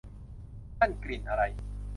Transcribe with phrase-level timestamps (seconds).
[0.79, 1.43] นั่นกลิ่นอะไร